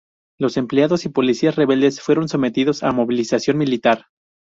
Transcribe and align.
Los 0.39 0.57
empleados 0.57 1.05
y 1.05 1.09
policías 1.09 1.57
rebeldes 1.57 2.01
fueron 2.01 2.27
sometidos 2.27 2.81
a 2.81 2.91
movilización 2.91 3.59
militar. 3.59 4.07